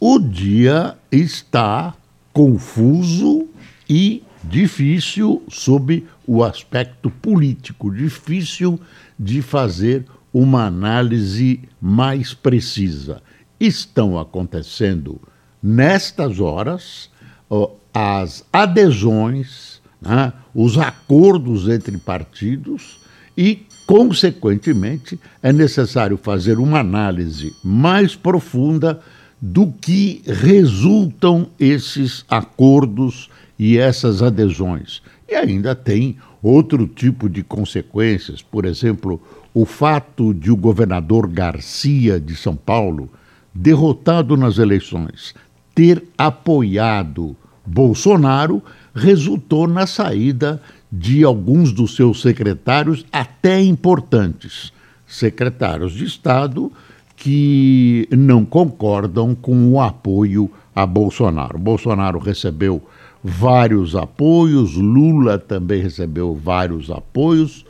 o 0.00 0.18
dia 0.18 0.96
está 1.10 1.94
confuso 2.32 3.48
e 3.88 4.22
difícil 4.44 5.42
sob 5.48 6.06
o 6.26 6.44
aspecto 6.44 7.10
político, 7.10 7.90
difícil 7.90 8.78
de 9.18 9.40
fazer 9.42 10.04
uma 10.32 10.66
análise 10.66 11.60
mais 11.80 12.34
precisa. 12.34 13.22
Estão 13.58 14.18
acontecendo 14.18 15.20
nestas 15.62 16.40
horas 16.40 17.10
as 17.94 18.44
adesões, 18.52 19.80
né, 20.00 20.32
os 20.54 20.76
acordos 20.76 21.68
entre 21.68 21.96
partidos 21.96 22.98
e, 23.36 23.66
consequentemente, 23.86 25.18
é 25.42 25.52
necessário 25.52 26.18
fazer 26.18 26.58
uma 26.58 26.80
análise 26.80 27.54
mais 27.64 28.14
profunda 28.14 29.00
do 29.40 29.70
que 29.70 30.22
resultam 30.26 31.48
esses 31.58 32.24
acordos 32.28 33.28
e 33.58 33.78
essas 33.78 34.22
adesões. 34.22 35.02
E 35.28 35.34
ainda 35.34 35.74
tem 35.74 36.16
outro 36.42 36.86
tipo 36.86 37.28
de 37.28 37.42
consequências, 37.42 38.40
por 38.42 38.64
exemplo, 38.64 39.20
o 39.52 39.64
fato 39.64 40.32
de 40.32 40.50
o 40.50 40.56
governador 40.56 41.26
Garcia 41.26 42.20
de 42.20 42.36
São 42.36 42.54
Paulo, 42.54 43.10
derrotado 43.54 44.36
nas 44.36 44.58
eleições, 44.58 45.34
ter 45.74 46.02
apoiado 46.16 47.36
Bolsonaro, 47.64 48.62
resultou 48.94 49.66
na 49.66 49.86
saída 49.86 50.60
de 50.90 51.24
alguns 51.24 51.72
dos 51.72 51.96
seus 51.96 52.22
secretários, 52.22 53.04
até 53.12 53.60
importantes, 53.60 54.72
secretários 55.06 55.92
de 55.92 56.04
Estado 56.04 56.72
que 57.16 58.06
não 58.10 58.44
concordam 58.44 59.34
com 59.34 59.72
o 59.72 59.80
apoio 59.80 60.50
a 60.74 60.84
Bolsonaro. 60.84 61.58
Bolsonaro 61.58 62.18
recebeu 62.18 62.82
vários 63.24 63.96
apoios, 63.96 64.76
Lula 64.76 65.38
também 65.38 65.82
recebeu 65.82 66.34
vários 66.34 66.90
apoios, 66.90 67.64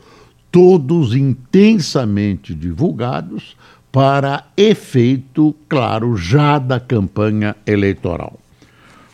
todos 0.51 1.15
intensamente 1.15 2.53
divulgados 2.53 3.55
para 3.91 4.45
efeito, 4.55 5.55
claro, 5.67 6.15
já 6.17 6.59
da 6.59 6.79
campanha 6.79 7.55
eleitoral. 7.65 8.39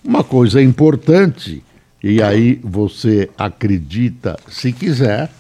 Uma 0.04 0.23
coisa 0.23 0.61
importante, 0.61 1.64
e 2.04 2.22
aí 2.22 2.59
você 2.61 3.30
acredita 3.38 4.38
se 4.48 4.73
quiser, 4.73 5.31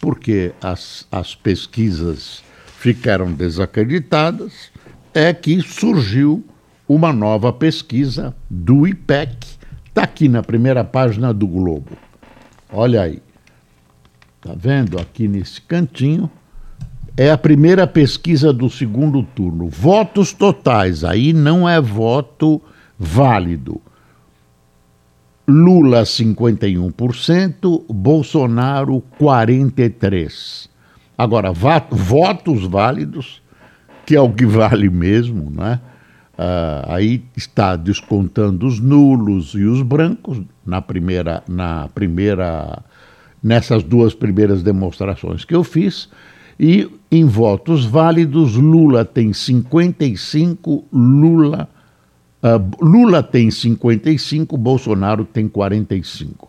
porque 0.00 0.52
as, 0.60 1.06
as 1.12 1.34
pesquisas 1.34 2.42
ficaram 2.80 3.30
desacreditadas, 3.30 4.72
é 5.12 5.34
que 5.34 5.60
surgiu 5.60 6.42
uma 6.88 7.12
nova 7.12 7.52
pesquisa 7.52 8.34
do 8.48 8.86
IPEC, 8.86 9.36
está 9.86 10.04
aqui 10.04 10.30
na 10.30 10.42
primeira 10.42 10.82
página 10.82 11.34
do 11.34 11.46
Globo. 11.46 11.90
Olha 12.72 13.02
aí. 13.02 13.22
Está 14.36 14.54
vendo 14.56 14.98
aqui 14.98 15.28
nesse 15.28 15.60
cantinho? 15.60 16.30
É 17.18 17.30
a 17.30 17.36
primeira 17.36 17.86
pesquisa 17.86 18.50
do 18.50 18.70
segundo 18.70 19.22
turno. 19.22 19.68
Votos 19.68 20.32
totais, 20.32 21.04
aí 21.04 21.34
não 21.34 21.68
é 21.68 21.78
voto 21.78 22.62
válido. 22.98 23.78
Lula 25.46 26.04
51%, 26.04 27.84
Bolsonaro 27.92 29.02
43%. 29.20 30.69
Agora, 31.20 31.52
votos 31.52 32.64
válidos, 32.64 33.42
que 34.06 34.16
é 34.16 34.20
o 34.22 34.32
que 34.32 34.46
vale 34.46 34.88
mesmo, 34.88 35.50
né? 35.50 35.78
Aí 36.86 37.22
está 37.36 37.76
descontando 37.76 38.66
os 38.66 38.80
nulos 38.80 39.52
e 39.52 39.64
os 39.64 39.82
brancos 39.82 40.40
na 40.64 40.80
primeira, 40.80 41.42
na 41.46 41.88
primeira, 41.88 42.82
nessas 43.42 43.82
duas 43.82 44.14
primeiras 44.14 44.62
demonstrações 44.62 45.44
que 45.44 45.54
eu 45.54 45.62
fiz. 45.62 46.08
E 46.58 46.88
em 47.12 47.26
votos 47.26 47.84
válidos, 47.84 48.54
Lula 48.54 49.04
tem 49.04 49.34
55, 49.34 50.86
Lula, 50.90 51.68
uh, 52.42 52.82
Lula 52.82 53.22
tem 53.22 53.50
55, 53.50 54.56
Bolsonaro 54.56 55.26
tem 55.26 55.46
45. 55.46 56.48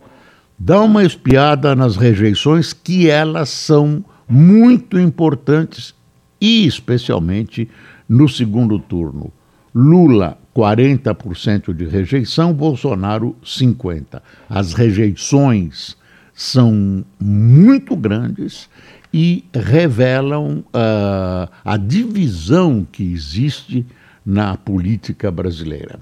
Dá 0.57 0.79
uma 0.79 1.03
espiada 1.03 1.75
nas 1.75 1.97
rejeições 1.97 2.71
que 2.71 3.09
elas 3.09 3.49
são 3.49 4.05
muito 4.31 4.97
importantes 4.97 5.93
e 6.39 6.65
especialmente 6.65 7.69
no 8.07 8.29
segundo 8.29 8.79
turno. 8.79 9.31
Lula, 9.75 10.37
40% 10.55 11.73
de 11.73 11.85
rejeição, 11.85 12.53
Bolsonaro, 12.53 13.35
50%. 13.43 14.21
As 14.49 14.73
rejeições 14.73 15.97
são 16.33 17.03
muito 17.19 17.95
grandes 17.95 18.69
e 19.13 19.43
revelam 19.53 20.63
uh, 20.67 21.51
a 21.63 21.75
divisão 21.77 22.87
que 22.89 23.03
existe 23.03 23.85
na 24.25 24.55
política 24.55 25.29
brasileira. 25.29 25.99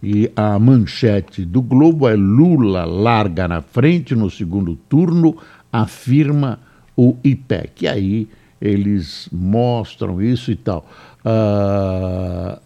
E 0.00 0.30
a 0.36 0.56
manchete 0.58 1.44
do 1.44 1.60
Globo 1.60 2.08
é 2.08 2.14
Lula 2.14 2.84
larga 2.84 3.48
na 3.48 3.60
frente 3.60 4.14
no 4.14 4.30
segundo 4.30 4.76
turno, 4.88 5.36
afirma 5.72 6.60
o 6.96 7.16
IPEC. 7.22 7.84
E 7.84 7.88
aí 7.88 8.28
eles 8.60 9.28
mostram 9.30 10.20
isso 10.22 10.50
e 10.50 10.56
tal. 10.56 10.88
Uh, 11.24 12.58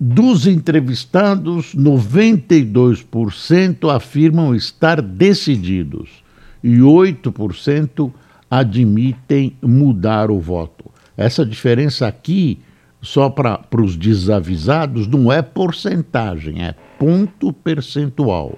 dos 0.00 0.46
entrevistados, 0.46 1.74
92% 1.74 3.94
afirmam 3.94 4.54
estar 4.54 5.02
decididos 5.02 6.24
e 6.62 6.78
8% 6.78 8.10
admitem 8.50 9.54
mudar 9.60 10.30
o 10.30 10.40
voto. 10.40 10.86
Essa 11.16 11.44
diferença 11.44 12.06
aqui, 12.06 12.60
só 13.02 13.28
para 13.28 13.60
os 13.82 13.96
desavisados, 13.96 15.08
não 15.08 15.32
é 15.32 15.42
porcentagem, 15.42 16.64
é 16.64 16.74
ponto 16.98 17.52
percentual 17.52 18.56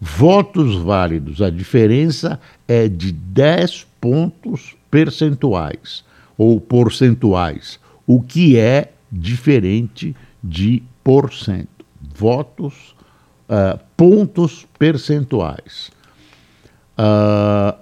votos 0.00 0.76
válidos. 0.76 1.42
A 1.42 1.50
diferença 1.50 2.40
é 2.66 2.88
de 2.88 3.12
10 3.12 3.86
pontos 4.00 4.74
percentuais 4.90 6.02
ou 6.38 6.58
porcentuais, 6.58 7.78
o 8.06 8.22
que 8.22 8.56
é 8.56 8.92
diferente 9.12 10.16
de 10.42 10.82
porcento. 11.04 11.84
Votos, 12.14 12.94
uh, 13.48 13.78
pontos 13.96 14.66
percentuais. 14.78 15.90
Está 16.96 17.76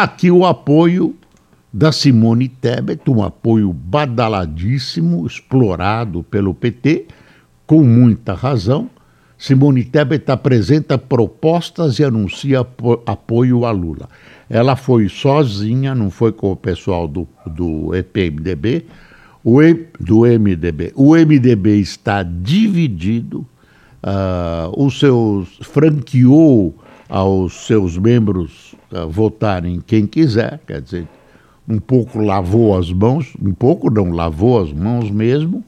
uh, 0.00 0.04
aqui 0.04 0.30
o 0.30 0.46
apoio 0.46 1.16
da 1.72 1.92
Simone 1.92 2.48
Tebet, 2.48 3.10
um 3.10 3.22
apoio 3.22 3.72
badaladíssimo, 3.72 5.26
explorado 5.26 6.22
pelo 6.22 6.54
PT, 6.54 7.06
com 7.66 7.82
muita 7.82 8.34
razão, 8.34 8.88
Simone 9.38 9.84
Tebet 9.84 10.28
apresenta 10.30 10.98
propostas 10.98 12.00
e 12.00 12.04
anuncia 12.04 12.66
apoio 13.06 13.64
a 13.64 13.70
Lula. 13.70 14.08
Ela 14.50 14.74
foi 14.74 15.08
sozinha, 15.08 15.94
não 15.94 16.10
foi 16.10 16.32
com 16.32 16.50
o 16.50 16.56
pessoal 16.56 17.06
do, 17.06 17.28
do 17.46 17.94
EPMDB, 17.94 18.84
o 19.44 19.62
e, 19.62 19.86
do 20.00 20.22
MDB. 20.22 20.92
O 20.96 21.14
MDB 21.14 21.78
está 21.78 22.24
dividido, 22.24 23.46
uh, 24.02 24.84
os 24.84 24.98
seus 24.98 25.48
franqueou 25.62 26.74
aos 27.08 27.66
seus 27.66 27.96
membros 27.96 28.74
uh, 28.90 29.08
votarem 29.08 29.80
quem 29.86 30.06
quiser, 30.06 30.60
quer 30.66 30.82
dizer, 30.82 31.06
um 31.68 31.78
pouco 31.78 32.18
lavou 32.18 32.76
as 32.76 32.92
mãos, 32.92 33.34
um 33.40 33.52
pouco 33.52 33.88
não, 33.88 34.10
lavou 34.10 34.60
as 34.60 34.72
mãos 34.72 35.10
mesmo, 35.10 35.62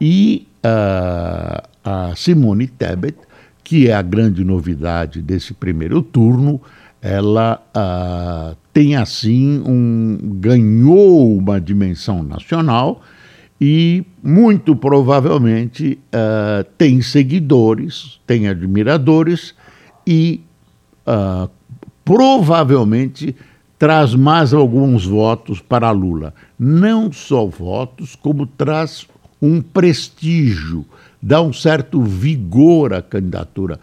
e 0.00 0.46
uh, 0.64 1.69
a 1.84 2.14
Simone 2.16 2.66
Tebet, 2.66 3.16
que 3.62 3.88
é 3.88 3.94
a 3.94 4.02
grande 4.02 4.44
novidade 4.44 5.22
desse 5.22 5.54
primeiro 5.54 6.02
turno, 6.02 6.60
ela 7.00 7.62
uh, 7.74 8.56
tem 8.72 8.96
assim 8.96 9.62
um 9.64 10.18
ganhou 10.34 11.36
uma 11.36 11.60
dimensão 11.60 12.22
nacional 12.22 13.00
e 13.60 14.04
muito 14.22 14.74
provavelmente 14.76 15.98
uh, 16.14 16.64
tem 16.76 17.00
seguidores, 17.00 18.20
tem 18.26 18.48
admiradores 18.48 19.54
e 20.06 20.42
uh, 21.06 21.50
provavelmente 22.04 23.34
traz 23.78 24.14
mais 24.14 24.52
alguns 24.52 25.06
votos 25.06 25.60
para 25.60 25.90
Lula. 25.90 26.34
Não 26.58 27.10
só 27.10 27.46
votos, 27.46 28.14
como 28.14 28.46
traz 28.46 29.06
um 29.40 29.62
prestígio, 29.62 30.84
dá 31.22 31.42
um 31.42 31.52
certo 31.52 32.02
vigor 32.02 32.94
à 32.94 33.02
candidatura, 33.02 33.78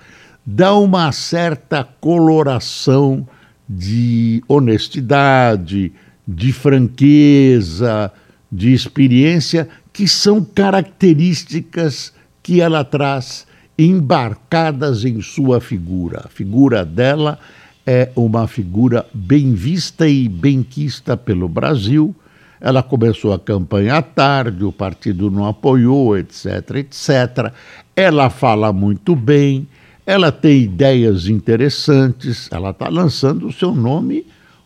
dá 0.46 0.76
uma 0.76 1.12
certa 1.12 1.84
coloração 1.84 3.28
de 3.68 4.42
honestidade, 4.48 5.92
de 6.28 6.54
franqueza, 6.54 8.12
de 8.52 8.74
experiência, 8.74 9.68
que 9.92 10.08
são 10.08 10.44
características 10.44 12.14
que 12.42 12.62
ela 12.62 12.84
traz 12.84 13.46
embarcadas 13.78 15.06
em 15.06 15.22
sua 15.22 15.60
figura. 15.60 16.24
A 16.26 16.30
figura 16.30 16.84
dela 16.84 17.38
é 17.86 18.12
uma 18.16 18.48
figura 18.48 19.06
bem 19.14 19.54
vista 19.54 20.08
e 20.08 20.28
bem 20.28 20.64
quista 20.64 21.16
pelo 21.16 21.48
Brasil. 21.48 22.16
Ela 22.60 22.82
começou 22.82 23.34
a 23.34 23.40
campanha 23.40 23.98
à 23.98 24.02
tarde, 24.02 24.64
o 24.64 24.72
partido 24.72 25.30
não 25.30 25.46
apoiou, 25.46 26.18
etc, 26.18 26.76
etc. 26.76 27.54
Ela 27.96 28.30
fala 28.30 28.74
muito 28.74 29.16
bem, 29.16 29.68
ela 30.06 30.32
tem 30.32 30.64
ideias 30.64 31.28
interessantes, 31.28 32.50
ela 32.52 32.72
está 32.72 32.90
lançando 32.90 33.48
o 33.48 33.52
seu 33.52 33.76
nome 33.76 34.26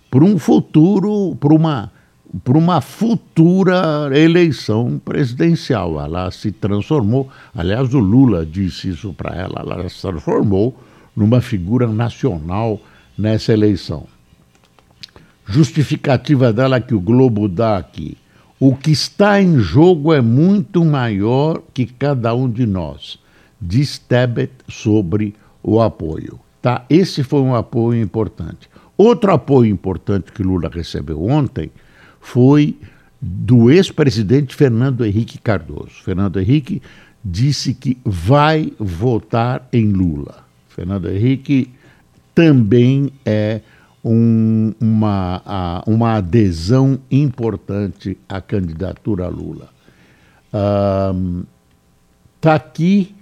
para 0.09 0.23
um 0.23 0.37
futuro, 0.37 1.35
para 1.35 1.53
uma 1.53 1.91
para 2.43 2.57
uma 2.57 2.79
futura 2.79 4.09
eleição 4.17 5.01
presidencial. 5.03 5.99
Ela 5.99 6.31
se 6.31 6.51
transformou, 6.51 7.29
aliás, 7.53 7.93
o 7.93 7.99
Lula 7.99 8.45
disse 8.45 8.89
isso 8.89 9.13
para 9.13 9.35
ela, 9.35 9.61
ela 9.61 9.89
se 9.89 10.01
transformou 10.01 10.77
numa 11.15 11.41
figura 11.41 11.87
nacional 11.87 12.79
nessa 13.17 13.51
eleição. 13.51 14.05
Justificativa 15.51 16.53
dela 16.53 16.79
que 16.79 16.95
o 16.95 16.99
Globo 16.99 17.47
dá 17.47 17.77
aqui. 17.77 18.17
O 18.59 18.75
que 18.75 18.91
está 18.91 19.41
em 19.41 19.59
jogo 19.59 20.13
é 20.13 20.21
muito 20.21 20.85
maior 20.85 21.61
que 21.73 21.85
cada 21.85 22.33
um 22.33 22.49
de 22.49 22.65
nós, 22.65 23.19
diz 23.59 23.97
Tebet 23.97 24.51
sobre 24.69 25.35
o 25.61 25.81
apoio. 25.81 26.39
Tá? 26.61 26.85
Esse 26.89 27.23
foi 27.23 27.41
um 27.41 27.55
apoio 27.55 28.01
importante. 28.01 28.69
Outro 28.97 29.33
apoio 29.33 29.71
importante 29.71 30.31
que 30.31 30.43
Lula 30.43 30.69
recebeu 30.71 31.23
ontem 31.23 31.71
foi 32.19 32.77
do 33.19 33.69
ex-presidente 33.71 34.55
Fernando 34.55 35.05
Henrique 35.05 35.37
Cardoso. 35.37 36.03
Fernando 36.03 36.39
Henrique 36.39 36.81
disse 37.25 37.73
que 37.73 37.97
vai 38.05 38.71
votar 38.79 39.67
em 39.73 39.91
Lula. 39.91 40.45
Fernando 40.69 41.09
Henrique 41.09 41.69
também 42.33 43.11
é 43.25 43.61
um, 44.03 44.73
uma, 44.79 45.83
uma 45.85 46.13
adesão 46.15 46.99
importante 47.09 48.17
à 48.27 48.41
candidatura 48.41 49.25
a 49.25 49.29
Lula. 49.29 49.69
Está 52.37 52.55
aqui 52.55 53.15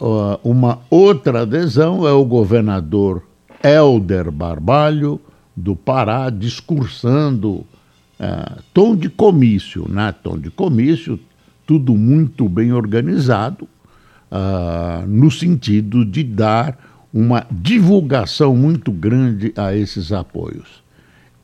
uh, 0.00 0.38
uma 0.42 0.80
outra 0.90 1.42
adesão, 1.42 2.06
é 2.06 2.12
o 2.12 2.24
governador 2.24 3.22
Helder 3.62 4.30
Barbalho, 4.30 5.20
do 5.56 5.74
Pará, 5.74 6.30
discursando 6.30 7.50
uh, 8.20 8.62
tom 8.72 8.94
de 8.94 9.08
comício, 9.08 9.86
né? 9.88 10.14
tom 10.22 10.38
de 10.38 10.50
comício, 10.50 11.18
tudo 11.66 11.96
muito 11.96 12.48
bem 12.48 12.72
organizado, 12.72 13.68
uh, 14.30 15.06
no 15.06 15.30
sentido 15.30 16.04
de 16.04 16.22
dar 16.22 16.78
uma 17.12 17.46
divulgação 17.50 18.54
muito 18.54 18.92
grande 18.92 19.52
a 19.56 19.74
esses 19.74 20.12
apoios. 20.12 20.82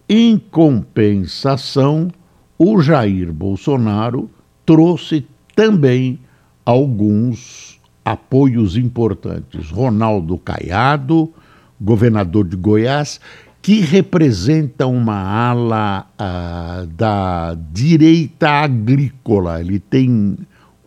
Em 0.09 0.39
compensação, 0.39 2.11
o 2.59 2.81
Jair 2.81 3.33
Bolsonaro 3.33 4.31
trouxe 4.67 5.27
também 5.57 6.19
alguns 6.65 7.81
apoios 8.05 8.77
importantes. 8.77 9.71
Ronaldo 9.71 10.37
Caiado, 10.39 11.33
governador 11.81 12.47
de 12.47 12.57
Goiás, 12.57 13.21
que 13.63 13.81
representa 13.81 14.87
uma 14.87 15.17
ala 15.17 16.07
uh, 16.21 16.87
da 16.89 17.57
direita 17.73 18.51
agrícola. 18.51 19.61
Ele 19.61 19.79
tem 19.79 20.37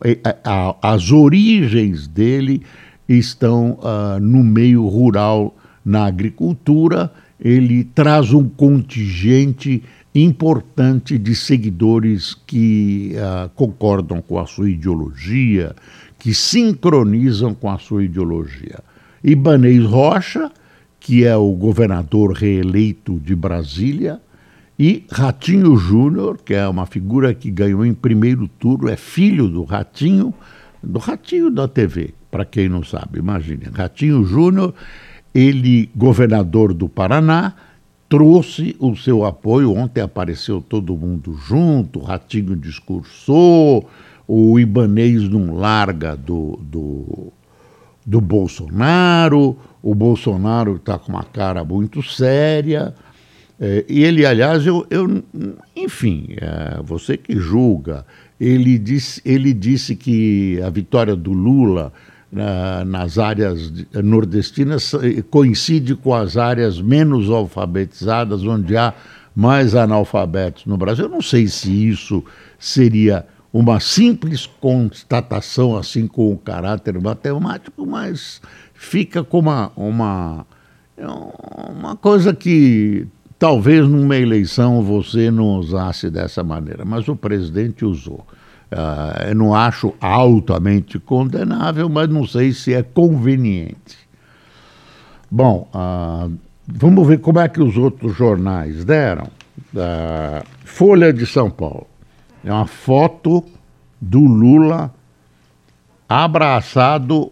uh, 0.06 0.78
as 0.80 1.12
origens 1.12 2.08
dele 2.08 2.62
estão 3.08 3.80
uh, 3.82 4.20
no 4.20 4.44
meio 4.44 4.86
rural, 4.88 5.56
na 5.84 6.06
agricultura. 6.06 7.12
Ele 7.40 7.84
traz 7.84 8.34
um 8.34 8.48
contingente 8.48 9.84
importante 10.14 11.18
de 11.18 11.36
seguidores 11.36 12.34
que 12.34 13.14
uh, 13.16 13.50
concordam 13.50 14.22
com 14.22 14.40
a 14.40 14.46
sua 14.46 14.70
ideologia, 14.70 15.76
que 16.18 16.34
sincronizam 16.34 17.54
com 17.54 17.70
a 17.70 17.78
sua 17.78 18.04
ideologia. 18.04 18.80
Ibanez 19.24 19.84
Rocha, 19.86 20.52
que 21.00 21.24
é 21.24 21.36
o 21.36 21.52
governador 21.54 22.34
reeleito 22.34 23.20
de 23.20 23.36
Brasília, 23.36 24.20
e 24.80 25.06
Ratinho 25.12 25.76
Júnior, 25.76 26.38
que 26.44 26.54
é 26.54 26.68
uma 26.68 26.86
figura 26.86 27.34
que 27.34 27.50
ganhou 27.50 27.86
em 27.86 27.94
primeiro 27.94 28.48
turno, 28.48 28.90
é 28.90 28.96
filho 28.96 29.48
do 29.48 29.64
Ratinho, 29.64 30.34
do 30.84 31.00
Ratinho 31.00 31.50
da 31.50 31.68
TV, 31.68 32.14
para 32.30 32.46
quem 32.46 32.68
não 32.68 32.84
sabe, 32.84 33.20
imagine. 33.20 33.66
Ratinho 33.74 34.24
Júnior, 34.24 34.74
ele, 35.34 35.90
governador 35.96 36.74
do 36.74 36.90
Paraná, 36.90 37.54
trouxe 38.10 38.76
o 38.80 38.96
seu 38.96 39.26
apoio. 39.26 39.74
Ontem 39.74 40.02
apareceu 40.02 40.62
todo 40.62 40.98
mundo 40.98 41.34
junto, 41.34 42.00
Ratinho 42.00 42.56
discursou, 42.56 43.90
o 44.28 44.60
Ibanês 44.60 45.28
não 45.30 45.56
larga 45.56 46.16
do, 46.16 46.60
do, 46.62 47.32
do 48.06 48.20
Bolsonaro, 48.20 49.58
o 49.82 49.96
Bolsonaro 49.96 50.76
está 50.76 51.00
com 51.00 51.14
uma 51.14 51.24
cara 51.24 51.64
muito 51.64 52.04
séria. 52.04 52.94
É, 53.60 53.86
e 53.90 54.04
ele, 54.04 54.26
aliás, 54.26 54.68
eu, 54.68 54.86
eu 54.90 55.24
enfim, 55.76 56.36
é, 56.38 56.80
você 56.84 57.18
que 57.18 57.38
julga, 57.38 58.06
ele 58.40 58.78
disse, 58.78 59.22
ele 59.26 59.52
disse 59.52 59.96
que 59.96 60.62
a 60.62 60.70
vitória 60.70 61.16
do 61.16 61.32
Lula 61.32 61.92
na, 62.32 62.84
nas 62.86 63.18
áreas 63.18 63.72
nordestinas 64.04 64.94
coincide 65.30 65.96
com 65.96 66.14
as 66.14 66.38
áreas 66.38 66.82
menos 66.82 67.30
alfabetizadas, 67.30 68.44
onde 68.44 68.76
há 68.76 68.94
mais 69.36 69.76
analfabetos 69.76 70.66
no 70.66 70.78
Brasil. 70.78 71.06
Eu 71.06 71.12
não 71.12 71.22
sei 71.22 71.48
se 71.48 71.72
isso 71.72 72.24
seria 72.58 73.26
uma 73.54 73.80
simples 73.80 74.46
constatação, 74.46 75.78
assim, 75.78 76.08
com 76.08 76.32
o 76.32 76.38
caráter 76.38 77.00
matemático, 77.00 77.86
mas 77.86 78.42
fica 78.74 79.24
como 79.24 79.50
uma, 79.50 79.72
uma, 79.76 80.46
uma 81.70 81.96
coisa 81.96 82.34
que 82.34 83.08
talvez 83.40 83.88
numa 83.88 84.18
eleição 84.18 84.82
você 84.82 85.32
não 85.32 85.58
usasse 85.58 86.10
dessa 86.10 86.44
maneira, 86.44 86.84
mas 86.84 87.08
o 87.08 87.16
presidente 87.16 87.86
usou. 87.86 88.26
Uh, 88.72 89.30
eu 89.30 89.36
não 89.36 89.56
acho 89.56 89.94
altamente 90.02 91.00
condenável, 91.00 91.88
mas 91.88 92.10
não 92.10 92.28
sei 92.28 92.52
se 92.52 92.74
é 92.74 92.84
conveniente. 92.84 93.98
Bom, 95.32 95.70
uh, 95.74 96.32
vamos 96.68 97.08
ver 97.08 97.20
como 97.20 97.40
é 97.40 97.48
que 97.48 97.62
os 97.62 97.78
outros 97.78 98.16
jornais 98.16 98.84
deram. 98.84 99.30
Uh, 99.74 100.46
Folha 100.66 101.14
de 101.14 101.26
São 101.26 101.50
Paulo. 101.50 101.88
É 102.44 102.52
uma 102.52 102.68
foto 102.68 103.44
do 104.02 104.20
Lula 104.20 104.94
abraçado. 106.08 107.32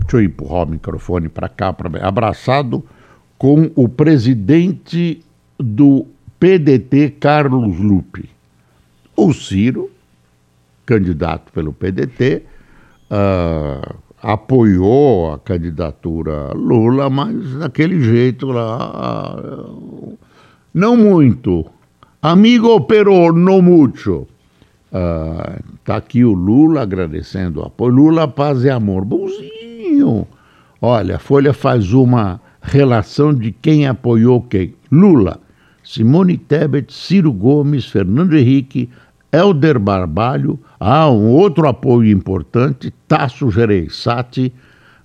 Deixa 0.00 0.16
eu 0.18 0.22
empurrar 0.22 0.66
o 0.66 0.70
microfone 0.70 1.28
para 1.28 1.48
cá, 1.48 1.72
para 1.72 2.06
abraçado 2.06 2.84
com 3.38 3.70
o 3.74 3.88
presidente 3.88 5.24
do 5.58 6.06
PDT, 6.38 7.10
Carlos 7.20 7.78
Lupe. 7.78 8.35
O 9.16 9.32
Ciro, 9.32 9.90
candidato 10.84 11.50
pelo 11.52 11.72
PDT, 11.72 12.42
uh, 13.10 13.96
ah, 14.22 14.32
apoiou 14.34 15.32
a 15.32 15.38
candidatura 15.38 16.52
Lula, 16.52 17.08
mas 17.08 17.54
daquele 17.54 18.00
jeito 18.00 18.48
lá. 18.48 19.36
Uh, 19.36 20.18
não 20.74 20.96
muito. 20.96 21.64
Amigo, 22.20 22.82
pero 22.82 23.32
no 23.32 23.62
mucho. 23.62 24.26
Está 24.86 25.94
uh, 25.94 25.96
aqui 25.96 26.24
o 26.24 26.32
Lula 26.32 26.82
agradecendo 26.82 27.60
o 27.60 27.64
apoio. 27.64 27.94
Lula, 27.94 28.28
paz 28.28 28.64
e 28.64 28.70
amor. 28.70 29.04
Bonzinho. 29.04 30.26
Olha, 30.80 31.16
a 31.16 31.18
Folha 31.18 31.54
faz 31.54 31.92
uma 31.92 32.40
relação 32.60 33.32
de 33.32 33.50
quem 33.50 33.86
apoiou 33.86 34.42
quem. 34.42 34.74
Lula, 34.90 35.40
Simone 35.82 36.36
Tebet, 36.36 36.92
Ciro 36.92 37.32
Gomes, 37.32 37.86
Fernando 37.86 38.36
Henrique, 38.36 38.90
Helder 39.36 39.78
Barbalho, 39.78 40.58
há 40.80 41.10
um 41.10 41.28
outro 41.28 41.68
apoio 41.68 42.10
importante, 42.10 42.92
Tasso 43.06 43.50
Gereissati, 43.50 44.52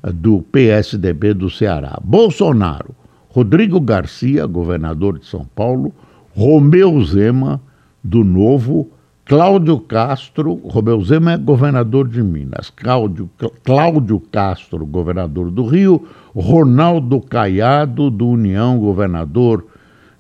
do 0.02 0.42
PSDB 0.42 1.34
do 1.34 1.50
Ceará. 1.50 2.00
Bolsonaro, 2.02 2.96
Rodrigo 3.30 3.80
Garcia, 3.80 4.46
governador 4.46 5.20
de 5.20 5.26
São 5.26 5.46
Paulo, 5.54 5.94
Romeu 6.36 7.04
Zema, 7.04 7.62
do 8.04 8.24
Novo, 8.24 8.90
Cláudio 9.26 9.80
Castro, 9.80 10.56
Romeu 10.66 11.02
Zema 11.04 11.34
é 11.34 11.38
governador 11.38 12.08
de 12.08 12.22
Minas, 12.24 12.70
Cláudio, 12.70 13.30
Cláudio 13.64 14.20
Castro, 14.32 14.86
governador 14.86 15.52
do 15.52 15.66
Rio, 15.66 16.08
Ronaldo 16.36 17.22
Caiado, 17.22 18.10
do 18.10 18.28
União, 18.28 18.80
governador 18.80 19.66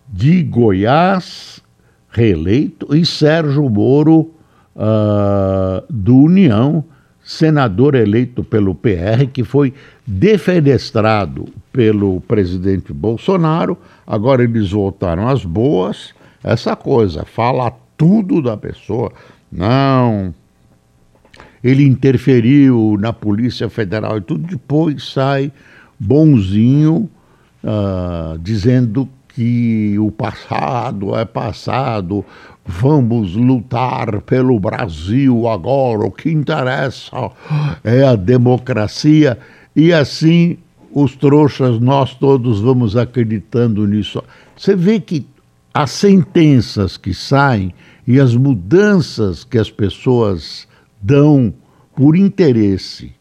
de 0.07 0.43
Goiás, 0.43 1.60
reeleito, 2.11 2.95
e 2.95 3.05
Sérgio 3.05 3.69
Moro, 3.69 4.31
uh, 4.75 5.83
do 5.89 6.17
União, 6.17 6.83
senador 7.23 7.95
eleito 7.95 8.43
pelo 8.43 8.75
PR, 8.75 9.25
que 9.31 9.43
foi 9.43 9.73
defenestrado 10.05 11.47
pelo 11.71 12.19
presidente 12.21 12.91
Bolsonaro. 12.91 13.77
Agora 14.05 14.43
eles 14.43 14.71
voltaram 14.71 15.27
às 15.27 15.45
boas. 15.45 16.13
Essa 16.43 16.75
coisa, 16.75 17.23
fala 17.23 17.71
tudo 17.97 18.41
da 18.41 18.57
pessoa. 18.57 19.11
Não, 19.51 20.33
ele 21.63 21.85
interferiu 21.85 22.97
na 22.99 23.13
Polícia 23.13 23.69
Federal 23.69 24.17
e 24.17 24.21
tudo. 24.21 24.47
Depois 24.47 25.03
sai 25.03 25.51
bonzinho, 25.99 27.09
uh, 27.63 28.37
dizendo 28.39 29.07
que 29.35 29.97
o 29.99 30.11
passado 30.11 31.15
é 31.15 31.25
passado, 31.25 32.23
vamos 32.65 33.35
lutar 33.35 34.21
pelo 34.21 34.59
Brasil 34.59 35.47
agora, 35.47 36.05
o 36.05 36.11
que 36.11 36.29
interessa 36.29 37.31
é 37.83 38.03
a 38.03 38.15
democracia, 38.15 39.37
e 39.75 39.93
assim 39.93 40.57
os 40.93 41.15
trouxas, 41.15 41.79
nós 41.79 42.13
todos 42.13 42.59
vamos 42.59 42.97
acreditando 42.97 43.87
nisso. 43.87 44.21
Você 44.57 44.75
vê 44.75 44.99
que 44.99 45.25
as 45.73 45.91
sentenças 45.91 46.97
que 46.97 47.13
saem 47.13 47.73
e 48.05 48.19
as 48.19 48.35
mudanças 48.35 49.45
que 49.45 49.57
as 49.57 49.69
pessoas 49.69 50.67
dão 51.01 51.53
por 51.95 52.17
interesse 52.17 53.13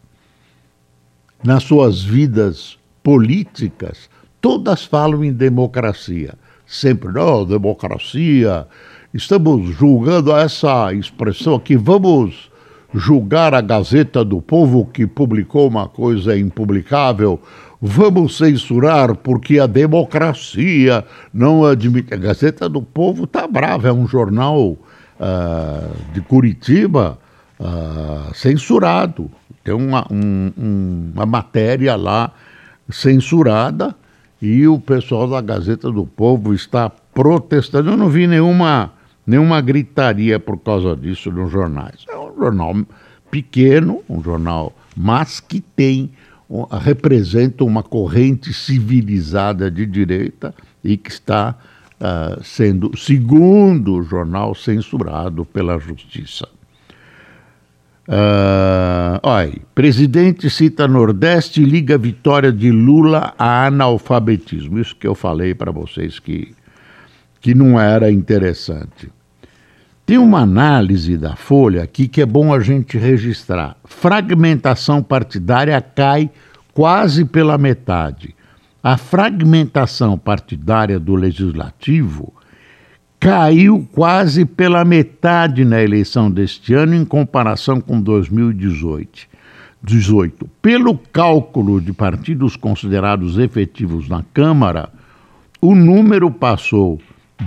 nas 1.44 1.62
suas 1.62 2.02
vidas 2.02 2.76
políticas 3.02 4.10
todas 4.40 4.84
falam 4.84 5.24
em 5.24 5.32
democracia. 5.32 6.34
Sempre, 6.66 7.12
não, 7.12 7.44
democracia. 7.44 8.66
Estamos 9.12 9.74
julgando 9.74 10.32
essa 10.32 10.92
expressão 10.94 11.56
aqui, 11.56 11.76
vamos 11.76 12.50
julgar 12.94 13.54
a 13.54 13.60
Gazeta 13.60 14.24
do 14.24 14.40
Povo 14.40 14.86
que 14.86 15.06
publicou 15.06 15.68
uma 15.68 15.88
coisa 15.88 16.36
impublicável, 16.36 17.40
vamos 17.80 18.36
censurar 18.36 19.16
porque 19.16 19.58
a 19.58 19.66
democracia 19.66 21.04
não 21.32 21.64
admite. 21.64 22.14
A 22.14 22.16
Gazeta 22.16 22.68
do 22.68 22.82
Povo 22.82 23.24
está 23.24 23.46
brava, 23.46 23.88
é 23.88 23.92
um 23.92 24.06
jornal 24.06 24.60
uh, 24.70 26.12
de 26.12 26.20
Curitiba 26.20 27.18
uh, 27.58 28.34
censurado. 28.34 29.30
Tem 29.64 29.74
uma, 29.74 30.06
um, 30.10 30.52
uma 31.14 31.26
matéria 31.26 31.96
lá 31.96 32.32
censurada 32.88 33.94
e 34.40 34.66
o 34.66 34.78
pessoal 34.78 35.28
da 35.28 35.40
Gazeta 35.40 35.90
do 35.90 36.06
Povo 36.06 36.54
está 36.54 36.88
protestando. 36.88 37.90
Eu 37.90 37.96
não 37.96 38.08
vi 38.08 38.26
nenhuma, 38.26 38.92
nenhuma 39.26 39.60
gritaria 39.60 40.38
por 40.40 40.58
causa 40.58 40.96
disso 40.96 41.30
nos 41.30 41.50
jornais. 41.50 42.04
É 42.08 42.16
um 42.16 42.34
jornal 42.36 42.74
pequeno, 43.30 44.02
um 44.08 44.22
jornal, 44.22 44.72
mas 44.96 45.40
que 45.40 45.60
tem 45.60 46.10
representa 46.82 47.62
uma 47.62 47.82
corrente 47.82 48.52
civilizada 48.52 49.70
de 49.70 49.86
direita 49.86 50.52
e 50.82 50.96
que 50.96 51.10
está 51.10 51.56
uh, 52.00 52.42
sendo, 52.42 52.96
segundo 52.96 53.94
o 53.94 54.02
jornal, 54.02 54.54
censurado 54.54 55.44
pela 55.44 55.78
justiça. 55.78 56.48
Uh, 58.10 59.20
olha, 59.22 59.52
presidente 59.72 60.50
cita 60.50 60.88
Nordeste 60.88 61.62
e 61.62 61.64
liga 61.64 61.94
a 61.94 61.98
vitória 61.98 62.50
de 62.50 62.68
Lula 62.68 63.32
a 63.38 63.66
analfabetismo. 63.66 64.80
Isso 64.80 64.96
que 64.96 65.06
eu 65.06 65.14
falei 65.14 65.54
para 65.54 65.70
vocês 65.70 66.18
que, 66.18 66.52
que 67.40 67.54
não 67.54 67.80
era 67.80 68.10
interessante. 68.10 69.08
Tem 70.04 70.18
uma 70.18 70.40
análise 70.40 71.16
da 71.16 71.36
Folha 71.36 71.84
aqui 71.84 72.08
que 72.08 72.20
é 72.20 72.26
bom 72.26 72.52
a 72.52 72.58
gente 72.58 72.98
registrar. 72.98 73.76
Fragmentação 73.84 75.04
partidária 75.04 75.80
cai 75.80 76.28
quase 76.74 77.24
pela 77.24 77.56
metade. 77.56 78.34
A 78.82 78.96
fragmentação 78.96 80.18
partidária 80.18 80.98
do 80.98 81.14
legislativo 81.14 82.34
caiu 83.20 83.86
quase 83.92 84.46
pela 84.46 84.84
metade 84.84 85.64
na 85.64 85.82
eleição 85.82 86.30
deste 86.30 86.72
ano 86.72 86.94
em 86.94 87.04
comparação 87.04 87.78
com 87.78 88.00
2018. 88.00 89.28
18. 89.82 90.48
Pelo 90.60 90.96
cálculo 90.96 91.80
de 91.80 91.92
partidos 91.92 92.56
considerados 92.56 93.38
efetivos 93.38 94.08
na 94.08 94.24
Câmara, 94.32 94.88
o 95.60 95.74
número 95.74 96.30
passou 96.30 97.00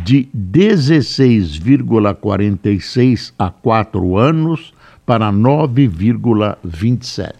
de 0.03 0.27
16,46 0.35 3.33
a 3.37 3.49
quatro 3.49 4.17
anos 4.17 4.73
para 5.05 5.31
9,27. 5.31 7.33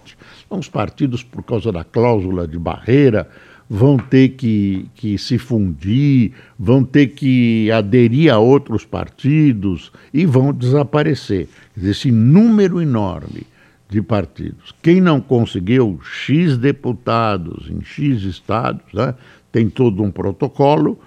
Então, 0.45 0.59
os 0.59 0.69
partidos, 0.69 1.23
por 1.23 1.41
causa 1.43 1.71
da 1.71 1.83
cláusula 1.83 2.47
de 2.47 2.59
barreira, 2.59 3.27
vão 3.73 3.97
ter 3.97 4.29
que, 4.29 4.85
que 4.93 5.17
se 5.17 5.39
fundir, 5.39 6.31
vão 6.59 6.83
ter 6.83 7.07
que 7.07 7.71
aderir 7.71 8.31
a 8.31 8.37
outros 8.37 8.85
partidos 8.85 9.91
e 10.13 10.27
vão 10.27 10.53
desaparecer. 10.53 11.49
Esse 11.75 12.11
número 12.11 12.79
enorme 12.79 13.47
de 13.89 13.99
partidos. 13.99 14.75
Quem 14.79 15.01
não 15.01 15.19
conseguiu 15.19 15.99
X 16.03 16.55
deputados 16.55 17.67
em 17.67 17.83
X 17.83 18.21
estados, 18.21 18.93
né, 18.93 19.15
tem 19.51 19.67
todo 19.67 20.03
um 20.03 20.11
protocolo, 20.11 20.99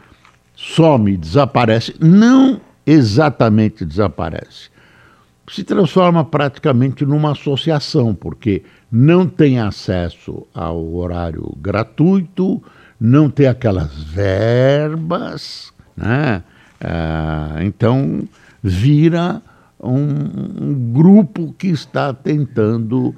some, 0.56 1.16
desaparece. 1.16 1.94
Não 2.00 2.60
exatamente 2.84 3.84
desaparece. 3.84 4.70
Se 5.48 5.62
transforma 5.62 6.24
praticamente 6.24 7.04
numa 7.04 7.32
associação, 7.32 8.14
porque 8.14 8.62
não 8.90 9.26
tem 9.26 9.60
acesso 9.60 10.46
ao 10.52 10.94
horário 10.94 11.56
gratuito, 11.60 12.62
não 13.00 13.30
tem 13.30 13.46
aquelas 13.46 13.94
verbas, 14.02 15.72
né? 15.96 16.42
Ah, 16.80 17.58
então 17.60 18.28
vira 18.62 19.40
um, 19.80 20.70
um, 20.70 20.92
grupo 20.92 21.54
que 21.56 21.68
está 21.68 22.12
tentando 22.12 23.08
uh, 23.08 23.14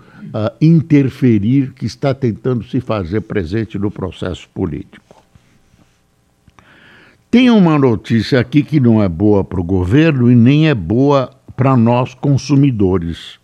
interferir, 0.61 1.73
que 1.73 1.87
está 1.87 2.13
tentando 2.13 2.65
se 2.65 2.81
fazer 2.81 3.23
presente 3.23 3.79
no 3.79 3.91
processo 3.91 4.49
político. 4.53 5.23
Tem 7.31 7.51
uma 7.51 7.79
notícia 7.79 8.41
aqui 8.41 8.63
que 8.63 8.81
não 8.81 9.03
é 9.03 9.09
boa 9.09 9.45
para 9.45 9.61
o 9.61 9.65
governo 9.65 10.31
e 10.31 10.35
nem 10.35 10.69
é 10.69 10.75
boa 10.75 11.31
para 11.59 11.77
nós 11.77 12.15
consumidores. 12.15 13.41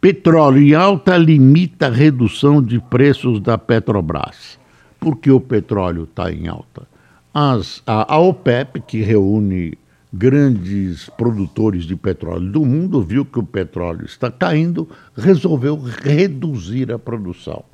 Petróleo 0.00 0.62
em 0.62 0.72
alta 0.72 1.16
limita 1.16 1.88
a 1.88 1.90
redução 1.90 2.62
de 2.62 2.78
preços 2.78 3.40
da 3.40 3.58
Petrobras. 3.58 4.56
Por 5.00 5.16
que 5.16 5.28
o 5.28 5.40
petróleo 5.40 6.04
está 6.04 6.30
em 6.32 6.46
alta? 6.46 6.86
As, 7.34 7.82
a, 7.84 8.14
a 8.14 8.18
OPEP, 8.20 8.82
que 8.82 9.02
reúne 9.02 9.76
grandes 10.12 11.08
produtores 11.08 11.82
de 11.82 11.96
petróleo 11.96 12.52
do 12.52 12.64
mundo, 12.64 13.02
viu 13.02 13.24
que 13.24 13.40
o 13.40 13.42
petróleo 13.42 14.04
está 14.04 14.30
caindo, 14.30 14.88
resolveu 15.16 15.76
reduzir 15.76 16.92
a 16.92 17.00
produção. 17.00 17.64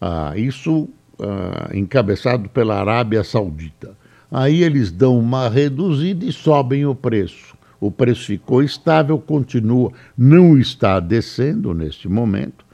Ah, 0.00 0.32
isso 0.36 0.88
ah, 1.20 1.70
encabeçado 1.72 2.48
pela 2.48 2.80
Arábia 2.80 3.22
Saudita. 3.22 3.96
Aí 4.32 4.64
eles 4.64 4.90
dão 4.90 5.16
uma 5.16 5.48
reduzida 5.48 6.24
e 6.24 6.32
sobem 6.32 6.84
o 6.84 6.92
preço 6.92 7.54
o 7.80 7.90
preço 7.90 8.26
ficou 8.26 8.62
estável, 8.62 9.18
continua, 9.18 9.92
não 10.16 10.56
está 10.58 11.00
descendo 11.00 11.74
neste 11.74 12.08
momento. 12.08 12.64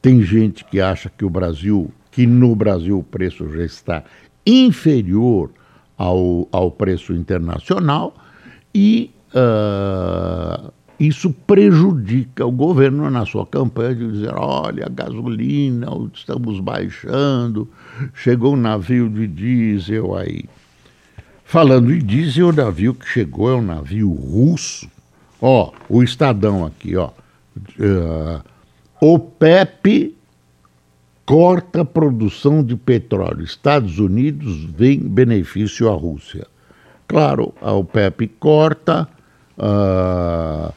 Tem 0.00 0.22
gente 0.22 0.64
que 0.64 0.80
acha 0.80 1.10
que 1.10 1.24
o 1.24 1.30
Brasil, 1.30 1.90
que 2.10 2.26
no 2.26 2.54
Brasil 2.54 2.98
o 2.98 3.02
preço 3.02 3.48
já 3.50 3.64
está 3.64 4.04
inferior 4.46 5.50
ao, 5.96 6.48
ao 6.52 6.70
preço 6.70 7.12
internacional 7.12 8.14
e 8.74 9.10
uh, 9.34 10.72
isso 10.98 11.30
prejudica 11.30 12.44
o 12.44 12.50
governo 12.50 13.08
na 13.08 13.24
sua 13.24 13.46
campanha 13.46 13.94
de 13.94 14.10
dizer, 14.10 14.34
olha, 14.34 14.86
a 14.86 14.88
gasolina, 14.88 15.86
estamos 16.12 16.58
baixando, 16.60 17.68
chegou 18.14 18.54
um 18.54 18.56
navio 18.56 19.08
de 19.08 19.26
diesel 19.26 20.16
aí. 20.16 20.44
Falando 21.48 21.92
em 21.92 21.98
diesel, 21.98 22.48
o 22.48 22.52
navio 22.52 22.94
que 22.94 23.08
chegou 23.08 23.50
é 23.50 23.56
um 23.56 23.62
navio 23.62 24.12
russo, 24.12 24.88
Ó, 25.40 25.72
o 25.88 26.02
Estadão 26.02 26.66
aqui, 26.66 26.96
ó. 26.96 27.10
Uh, 27.78 28.42
o 29.00 29.18
PEP 29.18 30.16
corta 31.24 31.82
a 31.82 31.84
produção 31.84 32.62
de 32.62 32.76
petróleo. 32.76 33.44
Estados 33.44 33.98
Unidos 33.98 34.64
vem 34.64 34.98
benefício 34.98 35.88
à 35.88 35.94
Rússia. 35.94 36.46
Claro, 37.06 37.54
a 37.62 37.72
OPEP 37.72 38.28
corta, 38.38 39.08
uh, 39.56 40.72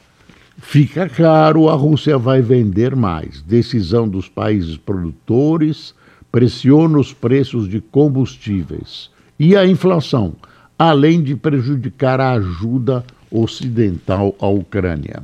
fica 0.58 1.08
caro, 1.08 1.68
a 1.68 1.74
Rússia 1.74 2.16
vai 2.16 2.40
vender 2.40 2.94
mais. 2.94 3.42
Decisão 3.42 4.08
dos 4.08 4.28
países 4.28 4.76
produtores 4.76 5.94
pressiona 6.30 6.98
os 6.98 7.12
preços 7.12 7.68
de 7.68 7.80
combustíveis 7.80 9.10
e 9.38 9.56
a 9.56 9.66
inflação, 9.66 10.34
além 10.78 11.22
de 11.22 11.36
prejudicar 11.36 12.20
a 12.20 12.32
ajuda 12.32 13.04
ocidental 13.30 14.34
à 14.38 14.48
Ucrânia. 14.48 15.22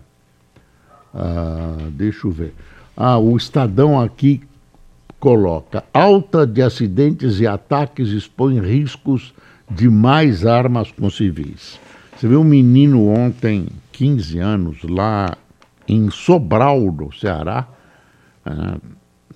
Ah, 1.15 1.77
deixa 1.93 2.27
eu 2.27 2.31
ver. 2.31 2.55
Ah, 2.97 3.19
o 3.19 3.37
Estadão 3.37 4.01
aqui 4.01 4.41
coloca: 5.21 5.85
alta 5.93 6.47
de 6.47 6.63
acidentes 6.63 7.41
e 7.41 7.47
ataques 7.47 8.09
expõe 8.09 8.61
riscos 8.61 9.35
de 9.71 9.89
mais 9.89 10.47
armas 10.47 10.91
com 10.91 11.11
civis. 11.11 11.79
Você 12.17 12.27
viu 12.27 12.41
um 12.41 12.45
menino 12.45 13.09
ontem, 13.09 13.67
15 13.93 14.39
anos, 14.39 14.83
lá 14.83 15.37
em 15.87 16.11
Sobral, 16.11 16.81
no 16.93 17.13
Ceará, 17.13 17.69
ah, 18.45 18.77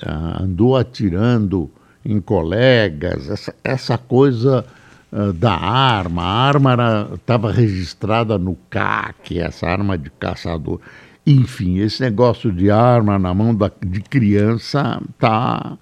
ah, 0.05 0.43
andou 0.43 0.77
atirando 0.77 1.71
em 2.05 2.21
colegas, 2.21 3.31
essa, 3.31 3.55
essa 3.63 3.97
coisa 3.97 4.65
ah, 5.13 5.33
da 5.33 5.53
arma. 5.55 6.23
A 6.23 6.47
arma 6.49 7.11
estava 7.15 7.53
registrada 7.53 8.39
no 8.39 8.57
CAC, 8.71 9.39
essa 9.39 9.67
arma 9.67 9.99
de 9.99 10.11
caçador. 10.11 10.81
Enfim, 11.27 11.79
esse 11.79 12.03
negócio 12.03 12.51
de 12.51 12.71
arma 12.71 13.19
na 13.19 13.33
mão 13.35 13.55
da, 13.55 13.71
de 13.85 14.01
criança 14.01 15.01
tá. 15.19 15.77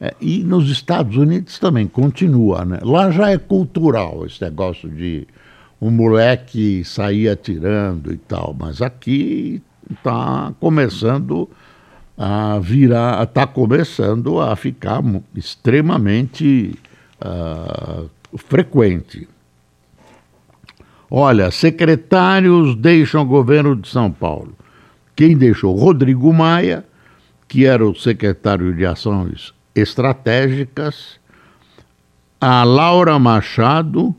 É, 0.00 0.14
e 0.20 0.44
nos 0.44 0.70
Estados 0.70 1.16
Unidos 1.16 1.58
também 1.58 1.86
continua, 1.86 2.64
né? 2.64 2.78
Lá 2.82 3.10
já 3.10 3.30
é 3.30 3.38
cultural 3.38 4.26
esse 4.26 4.42
negócio 4.42 4.88
de 4.88 5.26
um 5.80 5.90
moleque 5.90 6.84
sair 6.84 7.28
atirando 7.28 8.12
e 8.12 8.16
tal, 8.16 8.54
mas 8.58 8.82
aqui 8.82 9.62
está 9.90 10.52
começando 10.60 11.48
a 12.16 12.58
virar, 12.60 13.22
está 13.24 13.46
começando 13.46 14.40
a 14.40 14.54
ficar 14.56 15.02
extremamente 15.34 16.74
uh, 17.20 18.08
frequente. 18.36 19.28
Olha, 21.10 21.50
secretários 21.50 22.74
deixam 22.74 23.22
o 23.22 23.26
governo 23.26 23.76
de 23.76 23.88
São 23.88 24.10
Paulo. 24.10 24.54
Quem 25.14 25.36
deixou? 25.36 25.74
Rodrigo 25.76 26.32
Maia, 26.32 26.84
que 27.46 27.64
era 27.64 27.86
o 27.86 27.94
secretário 27.94 28.74
de 28.74 28.84
Ações 28.84 29.54
Estratégicas, 29.74 31.20
a 32.40 32.64
Laura 32.64 33.18
Machado 33.18 34.14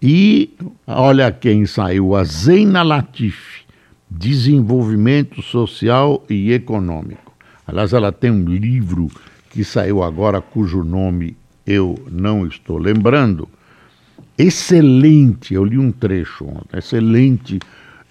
e, 0.00 0.50
olha 0.86 1.30
quem 1.30 1.66
saiu, 1.66 2.14
a 2.16 2.24
Zeina 2.24 2.82
Latif, 2.82 3.62
Desenvolvimento 4.10 5.42
Social 5.42 6.24
e 6.28 6.52
Econômico. 6.52 7.32
Aliás, 7.66 7.92
ela 7.92 8.10
tem 8.10 8.30
um 8.30 8.44
livro 8.44 9.08
que 9.50 9.62
saiu 9.62 10.02
agora, 10.02 10.40
cujo 10.40 10.82
nome 10.82 11.36
eu 11.66 11.98
não 12.10 12.46
estou 12.46 12.78
lembrando. 12.78 13.48
Excelente, 14.36 15.54
eu 15.54 15.64
li 15.64 15.78
um 15.78 15.92
trecho 15.92 16.46
ontem, 16.46 16.78
excelente, 16.78 17.58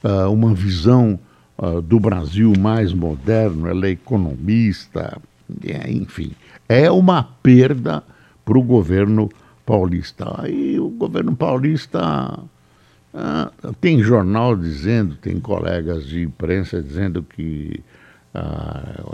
uh, 0.03 0.31
uma 0.31 0.53
visão 0.53 1.20
uh, 1.58 1.81
do 1.81 2.00
Brasil 2.00 2.53
mais 2.58 2.93
moderno, 2.93 3.67
ela 3.67 3.88
é 3.88 3.91
economista, 3.91 5.17
é, 5.65 5.91
enfim, 5.91 6.31
é 6.69 6.89
uma 6.91 7.23
perda 7.23 8.04
para 8.45 8.58
o 8.58 8.62
governo 8.62 9.30
paulista. 9.65 10.41
Aí 10.41 10.80
o 10.80 10.89
governo 10.89 11.36
paulista 11.36 12.39
uh, 13.13 13.73
tem 13.82 14.02
jornal 14.02 14.56
dizendo, 14.56 15.15
tem 15.15 15.39
colegas 15.39 16.06
de 16.06 16.23
imprensa 16.23 16.82
dizendo 16.82 17.23
que 17.23 17.84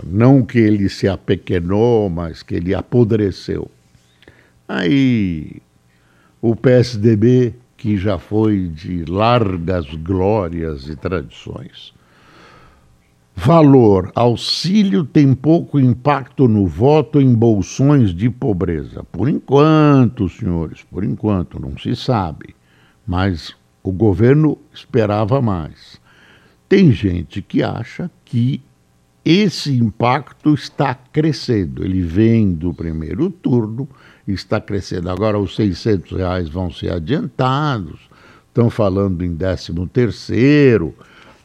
não 0.06 0.44
que 0.44 0.60
ele 0.60 0.88
se 0.88 1.08
apequenou, 1.08 2.08
mas 2.08 2.40
que 2.40 2.54
ele 2.54 2.72
apodreceu. 2.72 3.68
Aí 4.68 5.62
o 6.40 6.54
PSDB, 6.54 7.54
que 7.76 7.96
já 7.96 8.18
foi 8.18 8.68
de 8.68 9.04
largas 9.06 9.86
glórias 9.94 10.88
e 10.88 10.94
tradições, 10.94 11.92
Valor: 13.40 14.10
auxílio 14.16 15.04
tem 15.04 15.32
pouco 15.32 15.78
impacto 15.78 16.48
no 16.48 16.66
voto 16.66 17.20
em 17.20 17.32
bolsões 17.32 18.12
de 18.12 18.28
pobreza. 18.28 19.04
Por 19.12 19.28
enquanto, 19.28 20.28
senhores, 20.28 20.82
por 20.82 21.04
enquanto, 21.04 21.60
não 21.60 21.78
se 21.78 21.94
sabe. 21.94 22.56
Mas 23.06 23.54
o 23.80 23.92
governo 23.92 24.58
esperava 24.74 25.40
mais. 25.40 26.00
Tem 26.68 26.90
gente 26.90 27.40
que 27.40 27.62
acha 27.62 28.10
que 28.24 28.60
esse 29.24 29.72
impacto 29.72 30.52
está 30.52 30.92
crescendo. 30.92 31.84
Ele 31.84 32.02
vem 32.02 32.52
do 32.52 32.74
primeiro 32.74 33.30
turno, 33.30 33.88
está 34.32 34.60
crescendo. 34.60 35.10
Agora 35.10 35.38
os 35.38 35.54
600 35.56 36.18
reais 36.18 36.48
vão 36.48 36.70
ser 36.70 36.92
adiantados. 36.92 38.00
Estão 38.48 38.70
falando 38.70 39.24
em 39.24 39.34
13 39.34 39.72
terceiro 39.92 40.94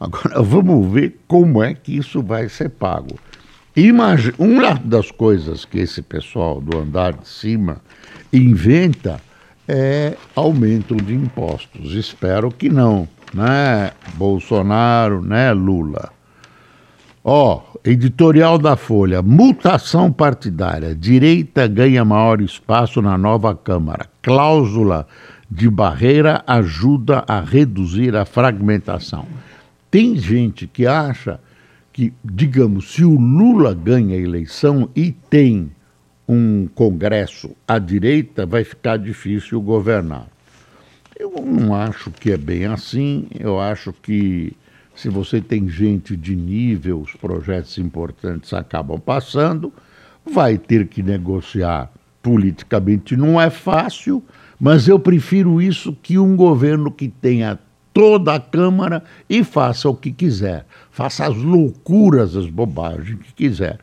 Agora 0.04 0.42
vamos 0.44 0.92
ver 0.92 1.18
como 1.26 1.62
é 1.62 1.74
que 1.74 1.96
isso 1.96 2.22
vai 2.22 2.48
ser 2.48 2.68
pago. 2.70 3.18
Imagina, 3.76 4.34
uma 4.38 4.74
das 4.74 5.10
coisas 5.10 5.64
que 5.64 5.78
esse 5.78 6.02
pessoal 6.02 6.60
do 6.60 6.78
andar 6.78 7.14
de 7.14 7.28
cima 7.28 7.80
inventa 8.32 9.20
é 9.66 10.16
aumento 10.36 10.94
de 10.94 11.14
impostos. 11.14 11.94
Espero 11.94 12.50
que 12.50 12.68
não, 12.68 13.08
né, 13.32 13.92
Bolsonaro, 14.14 15.22
né, 15.22 15.52
Lula. 15.52 16.12
Ó, 17.24 17.62
oh, 17.73 17.73
editorial 17.84 18.56
da 18.56 18.76
Folha, 18.76 19.20
mutação 19.20 20.10
partidária, 20.10 20.94
direita 20.94 21.66
ganha 21.66 22.02
maior 22.02 22.40
espaço 22.40 23.02
na 23.02 23.18
nova 23.18 23.54
Câmara. 23.54 24.08
Cláusula 24.22 25.06
de 25.50 25.68
barreira 25.68 26.42
ajuda 26.46 27.22
a 27.28 27.40
reduzir 27.40 28.16
a 28.16 28.24
fragmentação. 28.24 29.26
Tem 29.90 30.16
gente 30.16 30.66
que 30.66 30.86
acha 30.86 31.38
que, 31.92 32.12
digamos, 32.24 32.94
se 32.94 33.04
o 33.04 33.20
Lula 33.20 33.74
ganha 33.74 34.16
a 34.16 34.20
eleição 34.20 34.88
e 34.96 35.12
tem 35.12 35.70
um 36.26 36.66
Congresso 36.74 37.50
à 37.68 37.78
direita, 37.78 38.46
vai 38.46 38.64
ficar 38.64 38.96
difícil 38.96 39.60
governar. 39.60 40.26
Eu 41.16 41.32
não 41.46 41.74
acho 41.74 42.10
que 42.10 42.32
é 42.32 42.36
bem 42.38 42.64
assim. 42.64 43.26
Eu 43.38 43.60
acho 43.60 43.92
que 43.92 44.56
se 44.94 45.08
você 45.08 45.40
tem 45.40 45.68
gente 45.68 46.16
de 46.16 46.36
nível, 46.36 47.00
os 47.00 47.12
projetos 47.12 47.78
importantes 47.78 48.52
acabam 48.52 48.98
passando, 48.98 49.72
vai 50.24 50.56
ter 50.56 50.86
que 50.86 51.02
negociar 51.02 51.90
politicamente. 52.22 53.16
Não 53.16 53.40
é 53.40 53.50
fácil, 53.50 54.22
mas 54.58 54.88
eu 54.88 54.98
prefiro 54.98 55.60
isso 55.60 55.96
que 56.02 56.18
um 56.18 56.36
governo 56.36 56.90
que 56.90 57.08
tenha 57.08 57.58
toda 57.92 58.34
a 58.34 58.40
Câmara 58.40 59.04
e 59.28 59.44
faça 59.44 59.88
o 59.88 59.94
que 59.94 60.10
quiser, 60.10 60.66
faça 60.90 61.26
as 61.26 61.36
loucuras, 61.36 62.36
as 62.36 62.48
bobagens 62.48 63.18
que 63.20 63.32
quiser. 63.32 63.78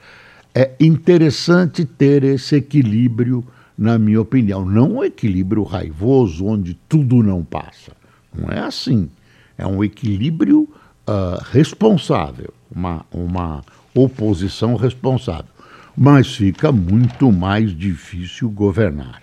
É 0.53 0.71
interessante 0.79 1.85
ter 1.85 2.23
esse 2.23 2.57
equilíbrio, 2.57 3.43
na 3.77 3.97
minha 3.97 4.19
opinião. 4.19 4.65
Não 4.65 4.97
um 4.97 5.03
equilíbrio 5.03 5.63
raivoso, 5.63 6.45
onde 6.45 6.73
tudo 6.89 7.23
não 7.23 7.43
passa. 7.43 7.93
Não 8.37 8.49
é 8.49 8.59
assim. 8.59 9.09
É 9.57 9.65
um 9.65 9.81
equilíbrio 9.81 10.67
uh, 11.11 11.43
responsável, 11.51 12.53
uma, 12.73 13.05
uma 13.11 13.63
oposição 13.93 14.75
responsável. 14.75 15.51
Mas 15.95 16.35
fica 16.35 16.71
muito 16.71 17.31
mais 17.31 17.75
difícil 17.77 18.49
governar. 18.49 19.21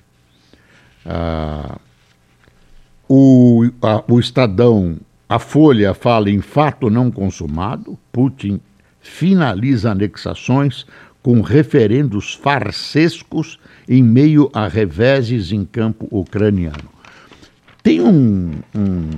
Uh, 1.07 1.81
o, 3.09 3.71
a, 3.81 4.05
o 4.07 4.21
Estadão, 4.21 4.99
a 5.29 5.39
Folha 5.39 5.95
fala 5.95 6.31
em 6.31 6.43
fato 6.43 6.91
não 6.91 7.11
consumado, 7.11 7.99
Putin 8.13 8.61
finaliza 9.01 9.91
anexações 9.91 10.85
com 11.23 11.41
referendos 11.41 12.35
farsescos 12.35 13.59
em 13.89 14.03
meio 14.03 14.51
a 14.53 14.69
reveses 14.69 15.53
em 15.53 15.65
campo 15.65 16.07
ucraniano. 16.11 16.91
Tem 17.83 18.01
um, 18.01 18.53
um, 18.75 19.11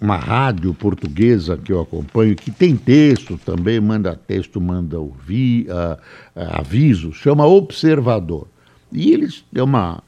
uma 0.00 0.16
rádio 0.16 0.72
portuguesa 0.72 1.56
que 1.56 1.72
eu 1.72 1.80
acompanho 1.80 2.34
que 2.34 2.50
tem 2.50 2.74
texto 2.76 3.38
também, 3.44 3.78
manda 3.80 4.16
texto, 4.16 4.60
manda 4.60 4.98
ouvir, 4.98 5.66
uh, 5.68 5.94
uh, 6.34 6.58
aviso, 6.58 7.12
chama 7.12 7.44
Observador. 7.46 8.48
E 8.90 9.12
eles 9.12 9.44
é 9.54 9.62
uma 9.62 10.02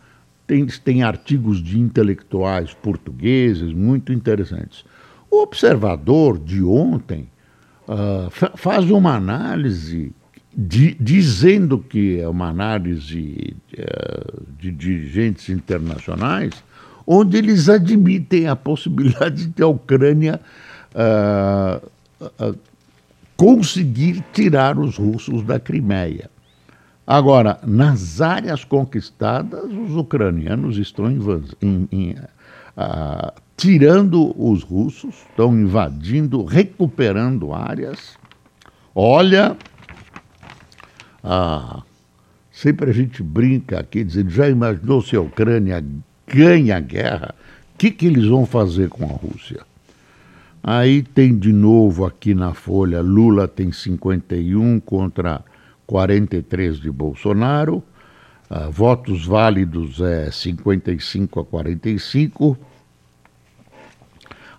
tem, 0.46 0.66
tem 0.66 1.02
artigos 1.02 1.62
de 1.62 1.78
intelectuais 1.78 2.74
portugueses 2.74 3.72
muito 3.72 4.12
interessantes. 4.12 4.84
O 5.30 5.42
observador 5.42 6.38
de 6.38 6.62
ontem 6.62 7.28
uh, 7.88 8.30
faz 8.56 8.90
uma 8.90 9.14
análise 9.14 10.12
de, 10.54 10.94
dizendo 11.00 11.78
que 11.78 12.20
é 12.20 12.28
uma 12.28 12.48
análise 12.48 13.56
uh, 13.78 14.42
de 14.58 14.70
dirigentes 14.70 15.48
internacionais, 15.48 16.52
onde 17.06 17.36
eles 17.36 17.68
admitem 17.68 18.46
a 18.48 18.56
possibilidade 18.56 19.46
de 19.46 19.62
a 19.62 19.66
Ucrânia 19.66 20.40
uh, 20.94 21.90
conseguir 23.36 24.24
tirar 24.32 24.78
os 24.78 24.96
russos 24.96 25.42
da 25.42 25.58
Crimeia. 25.58 26.30
Agora, 27.06 27.58
nas 27.66 28.20
áreas 28.20 28.64
conquistadas, 28.64 29.64
os 29.64 29.96
ucranianos 29.96 30.78
estão 30.78 31.10
em, 31.10 31.88
em, 31.90 32.10
uh, 32.12 33.32
tirando 33.56 34.32
os 34.40 34.62
russos, 34.62 35.16
estão 35.28 35.52
invadindo, 35.58 36.44
recuperando 36.44 37.52
áreas. 37.52 38.16
Olha, 38.94 39.56
uh, 41.24 41.82
sempre 42.50 42.90
a 42.90 42.92
gente 42.92 43.22
brinca 43.22 43.80
aqui, 43.80 44.04
dizendo, 44.04 44.30
já 44.30 44.48
imaginou 44.48 45.02
se 45.02 45.16
a 45.16 45.20
Ucrânia 45.20 45.84
ganha 46.26 46.76
a 46.76 46.80
guerra? 46.80 47.34
O 47.74 47.78
que, 47.78 47.90
que 47.90 48.06
eles 48.06 48.26
vão 48.26 48.46
fazer 48.46 48.88
com 48.88 49.04
a 49.04 49.08
Rússia? 49.08 49.60
Aí 50.62 51.02
tem 51.02 51.36
de 51.36 51.52
novo 51.52 52.04
aqui 52.04 52.34
na 52.34 52.54
Folha, 52.54 53.00
Lula 53.00 53.48
tem 53.48 53.72
51 53.72 54.78
contra 54.80 55.42
43 55.86 56.78
de 56.78 56.90
Bolsonaro, 56.90 57.82
uh, 58.48 58.70
votos 58.70 59.26
válidos 59.26 60.00
é 60.00 60.30
55 60.30 61.40
a 61.40 61.44
45. 61.44 62.56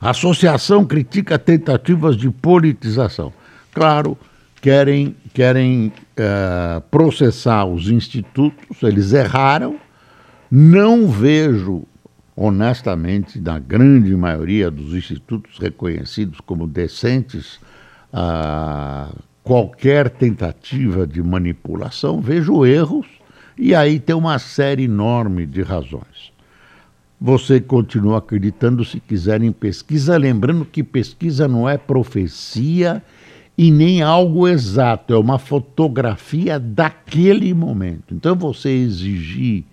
A 0.01 0.09
associação 0.09 0.83
critica 0.83 1.39
tentativas 1.39 2.17
de 2.17 2.29
politização. 2.29 3.31
Claro, 3.73 4.17
querem, 4.61 5.15
querem 5.33 5.93
uh, 6.19 6.81
processar 6.91 7.63
os 7.63 7.89
institutos, 7.89 8.83
eles 8.83 9.13
erraram. 9.13 9.77
Não 10.55 11.07
vejo 11.07 11.83
honestamente, 12.35 13.41
na 13.41 13.57
grande 13.57 14.15
maioria 14.15 14.69
dos 14.69 14.93
institutos 14.93 15.57
reconhecidos 15.57 16.39
como 16.41 16.67
decentes, 16.67 17.59
a 18.13 19.11
qualquer 19.43 20.11
tentativa 20.11 21.07
de 21.07 21.23
manipulação, 21.23 22.21
vejo 22.21 22.67
erros 22.67 23.07
e 23.57 23.73
aí 23.73 23.99
tem 23.99 24.15
uma 24.15 24.37
série 24.37 24.83
enorme 24.83 25.47
de 25.47 25.63
razões. 25.63 26.31
Você 27.19 27.59
continua 27.59 28.19
acreditando 28.19 28.85
se 28.85 28.99
quiser 28.99 29.41
em 29.41 29.51
pesquisa, 29.51 30.17
lembrando 30.17 30.65
que 30.65 30.83
pesquisa 30.83 31.47
não 31.47 31.67
é 31.67 31.79
profecia 31.79 33.01
e 33.57 33.71
nem 33.71 34.03
algo 34.03 34.47
exato, 34.47 35.15
é 35.15 35.17
uma 35.17 35.39
fotografia 35.39 36.59
daquele 36.59 37.55
momento. 37.55 38.13
Então 38.13 38.35
você 38.35 38.69
exigir 38.69 39.65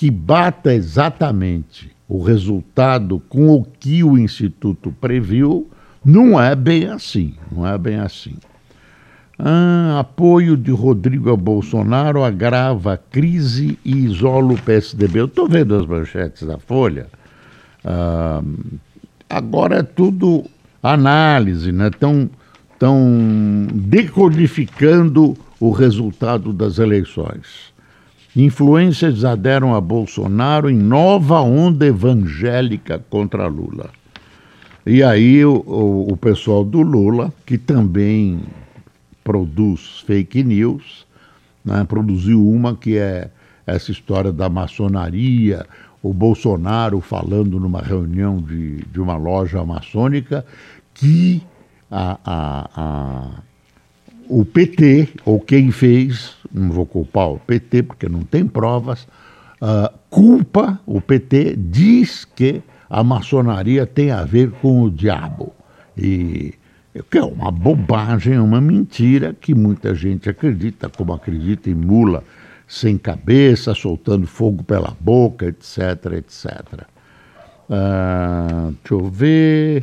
que 0.00 0.10
bata 0.10 0.72
exatamente 0.72 1.94
o 2.08 2.22
resultado 2.22 3.20
com 3.28 3.50
o 3.50 3.62
que 3.62 4.02
o 4.02 4.16
Instituto 4.16 4.90
previu, 4.98 5.68
não 6.02 6.40
é 6.40 6.56
bem 6.56 6.86
assim, 6.86 7.34
não 7.52 7.66
é 7.66 7.76
bem 7.76 7.96
assim. 7.96 8.34
Ah, 9.38 9.98
apoio 10.00 10.56
de 10.56 10.70
Rodrigo 10.70 11.30
a 11.30 11.36
Bolsonaro 11.36 12.24
agrava 12.24 12.94
a 12.94 12.96
crise 12.96 13.78
e 13.84 13.94
isola 14.06 14.54
o 14.54 14.62
PSDB. 14.62 15.20
Eu 15.20 15.26
estou 15.26 15.46
vendo 15.46 15.76
as 15.76 15.84
manchetes 15.84 16.48
da 16.48 16.56
Folha. 16.56 17.06
Ah, 17.84 18.40
agora 19.28 19.80
é 19.80 19.82
tudo 19.82 20.46
análise, 20.82 21.72
né? 21.72 21.88
Estão 21.88 22.30
tão 22.78 23.68
decodificando 23.70 25.36
o 25.60 25.70
resultado 25.70 26.54
das 26.54 26.78
eleições. 26.78 27.70
Influências 28.44 29.24
aderam 29.24 29.74
a 29.74 29.80
Bolsonaro 29.80 30.70
em 30.70 30.76
nova 30.76 31.40
onda 31.40 31.86
evangélica 31.86 32.98
contra 33.10 33.46
Lula. 33.46 33.90
E 34.86 35.02
aí 35.02 35.44
o, 35.44 35.62
o, 35.66 36.12
o 36.12 36.16
pessoal 36.16 36.64
do 36.64 36.80
Lula, 36.80 37.32
que 37.44 37.58
também 37.58 38.40
produz 39.22 40.00
fake 40.06 40.42
news, 40.42 41.06
né, 41.64 41.84
produziu 41.84 42.46
uma 42.48 42.74
que 42.74 42.96
é 42.96 43.30
essa 43.66 43.92
história 43.92 44.32
da 44.32 44.48
maçonaria, 44.48 45.66
o 46.02 46.12
Bolsonaro 46.12 47.00
falando 47.00 47.60
numa 47.60 47.82
reunião 47.82 48.40
de, 48.40 48.78
de 48.86 49.00
uma 49.00 49.16
loja 49.16 49.62
maçônica 49.64 50.44
que 50.94 51.42
a, 51.90 52.18
a, 52.24 52.70
a, 52.74 53.42
o 54.28 54.44
PT, 54.44 55.08
ou 55.24 55.38
quem 55.38 55.70
fez, 55.70 56.39
não 56.52 56.70
vou 56.70 56.86
culpar 56.86 57.28
o 57.28 57.38
PT 57.38 57.84
porque 57.84 58.08
não 58.08 58.22
tem 58.22 58.46
provas, 58.46 59.06
uh, 59.60 59.92
culpa 60.08 60.80
o 60.86 61.00
PT, 61.00 61.56
diz 61.56 62.24
que 62.24 62.62
a 62.88 63.04
maçonaria 63.04 63.86
tem 63.86 64.10
a 64.10 64.24
ver 64.24 64.50
com 64.50 64.82
o 64.82 64.90
diabo. 64.90 65.52
E 65.96 66.54
que 67.08 67.18
é 67.18 67.22
uma 67.22 67.50
bobagem, 67.50 68.38
uma 68.38 68.60
mentira 68.60 69.34
que 69.38 69.54
muita 69.54 69.94
gente 69.94 70.28
acredita, 70.28 70.88
como 70.88 71.12
acredita 71.12 71.70
em 71.70 71.74
mula 71.74 72.24
sem 72.66 72.98
cabeça, 72.98 73.74
soltando 73.74 74.26
fogo 74.26 74.62
pela 74.62 74.96
boca, 75.00 75.46
etc, 75.46 76.12
etc. 76.16 76.84
Uh, 77.68 78.74
deixa 78.82 78.94
eu 78.94 79.08
ver. 79.08 79.82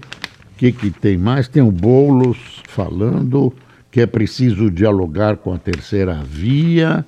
O 0.54 0.58
que, 0.58 0.72
que 0.72 0.90
tem 0.92 1.18
mais? 1.18 1.48
Tem 1.48 1.62
o 1.62 1.72
Boulos 1.72 2.62
falando 2.68 3.54
que 3.92 4.02
é 4.02 4.06
preciso 4.06 4.70
dialogar 4.70 5.38
com 5.38 5.54
a 5.54 5.58
terceira 5.58 6.16
via. 6.24 7.06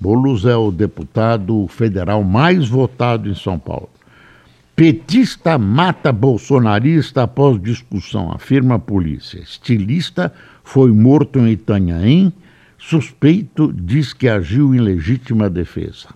Boulos 0.00 0.44
é 0.44 0.56
o 0.56 0.70
deputado 0.70 1.66
federal 1.68 2.24
mais 2.24 2.68
votado 2.68 3.28
em 3.28 3.34
São 3.34 3.58
Paulo. 3.58 3.88
Petista 4.74 5.58
mata 5.58 6.10
bolsonarista 6.10 7.22
após 7.22 7.60
discussão, 7.60 8.32
afirma 8.32 8.76
a 8.76 8.78
polícia. 8.78 9.38
Estilista 9.38 10.32
foi 10.64 10.90
morto 10.90 11.38
em 11.38 11.50
Itanhaém. 11.50 12.32
Suspeito 12.78 13.72
diz 13.72 14.12
que 14.12 14.28
agiu 14.28 14.74
em 14.74 14.80
legítima 14.80 15.48
defesa. 15.48 16.08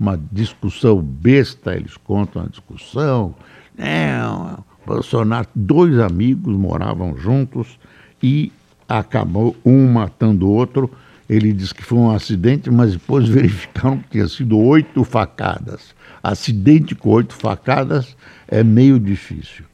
Uma 0.00 0.18
discussão 0.32 1.00
besta, 1.00 1.76
eles 1.76 1.96
contam 1.96 2.42
a 2.42 2.46
discussão. 2.46 3.34
Não, 3.76 4.64
Bolsonaro, 4.84 5.46
dois 5.54 5.98
amigos 5.98 6.56
moravam 6.56 7.16
juntos 7.16 7.78
e 8.22 8.50
acabou 8.88 9.54
um 9.64 9.86
matando 9.92 10.46
o 10.46 10.50
outro. 10.50 10.90
Ele 11.28 11.52
disse 11.52 11.74
que 11.74 11.84
foi 11.84 11.98
um 11.98 12.10
acidente, 12.10 12.70
mas 12.70 12.92
depois 12.92 13.28
verificaram 13.28 13.98
que 13.98 14.10
tinha 14.10 14.28
sido 14.28 14.58
oito 14.58 15.04
facadas. 15.04 15.94
Acidente 16.22 16.94
com 16.94 17.10
oito 17.10 17.34
facadas 17.34 18.16
é 18.48 18.64
meio 18.64 18.98
difícil. 18.98 19.64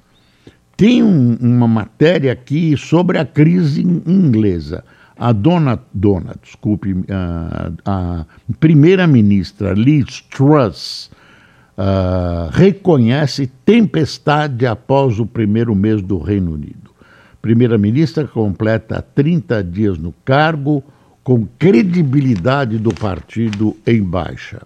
Tem 0.77 1.03
um, 1.05 1.37
uma 1.40 1.68
matéria 1.68 2.33
aqui 2.33 2.77
sobre 2.77 3.18
a 3.18 3.24
crise 3.24 3.83
inglesa. 3.83 4.85
A 5.16 5.31
dona, 5.31 5.81
dona 5.94 6.35
desculpe, 6.42 6.92
a, 7.09 7.70
a 7.87 8.27
primeira-ministra 8.59 9.72
Liz 9.72 10.22
Truss 10.22 11.09
uh, 11.79 12.50
reconhece 12.50 13.46
tempestade 13.64 14.66
após 14.66 15.20
o 15.20 15.27
primeiro 15.27 15.72
mês 15.72 16.03
do 16.03 16.18
Reino 16.18 16.55
Unido 16.55 16.84
primeira-ministra 17.44 18.26
completa 18.26 19.04
30 19.14 19.62
dias 19.62 19.98
no 19.98 20.14
cargo, 20.24 20.83
com 21.22 21.46
credibilidade 21.59 22.78
do 22.78 22.88
partido 22.94 23.76
em 23.87 24.02
baixa. 24.02 24.62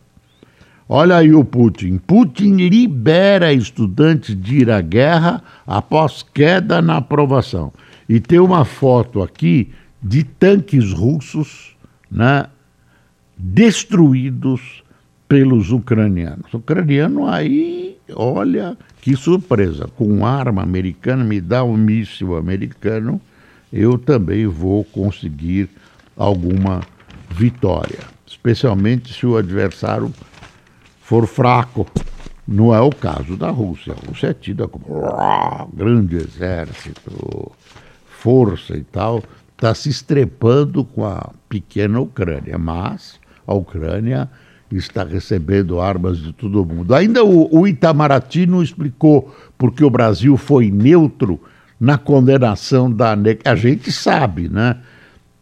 Olha 0.88 1.16
aí 1.16 1.34
o 1.34 1.44
Putin. 1.44 1.98
Putin 1.98 2.54
libera 2.68 3.52
estudantes 3.52 4.40
de 4.40 4.58
ir 4.58 4.70
à 4.70 4.80
guerra 4.80 5.42
após 5.66 6.22
queda 6.22 6.80
na 6.80 6.98
aprovação. 6.98 7.72
E 8.08 8.20
tem 8.20 8.38
uma 8.38 8.64
foto 8.64 9.22
aqui 9.22 9.72
de 10.00 10.22
tanques 10.22 10.92
russos 10.92 11.76
né, 12.08 12.44
destruídos 13.36 14.84
pelos 15.28 15.72
ucranianos. 15.72 16.54
O 16.54 16.58
ucraniano 16.58 17.26
aí, 17.26 17.87
olha, 18.14 18.76
que 19.00 19.16
surpresa, 19.16 19.88
com 19.96 20.24
arma 20.24 20.62
americana, 20.62 21.24
me 21.24 21.40
dá 21.40 21.64
um 21.64 21.76
míssil 21.76 22.36
americano, 22.36 23.20
eu 23.72 23.98
também 23.98 24.46
vou 24.46 24.84
conseguir 24.84 25.68
alguma 26.16 26.80
vitória. 27.30 28.00
Especialmente 28.26 29.12
se 29.12 29.26
o 29.26 29.36
adversário 29.36 30.12
for 31.00 31.26
fraco. 31.26 31.86
Não 32.46 32.74
é 32.74 32.80
o 32.80 32.90
caso 32.90 33.36
da 33.36 33.50
Rússia. 33.50 33.94
A 33.94 34.06
Rússia 34.08 34.28
é 34.28 34.34
tida 34.34 34.66
como 34.66 34.84
grande 35.72 36.16
exército, 36.16 37.52
força 38.06 38.76
e 38.76 38.82
tal. 38.82 39.22
Está 39.54 39.74
se 39.74 39.90
estrepando 39.90 40.84
com 40.84 41.04
a 41.04 41.30
pequena 41.48 42.00
Ucrânia, 42.00 42.56
mas 42.56 43.20
a 43.46 43.54
Ucrânia 43.54 44.30
está 44.76 45.04
recebendo 45.04 45.80
armas 45.80 46.18
de 46.18 46.32
todo 46.32 46.64
mundo. 46.64 46.94
Ainda 46.94 47.24
o, 47.24 47.48
o 47.54 47.66
Itamaraty 47.66 48.46
não 48.46 48.62
explicou 48.62 49.34
porque 49.56 49.84
o 49.84 49.90
Brasil 49.90 50.36
foi 50.36 50.70
neutro 50.70 51.40
na 51.80 51.96
condenação 51.96 52.90
da 52.90 53.16
a 53.44 53.54
gente 53.54 53.92
sabe, 53.92 54.48
né? 54.48 54.76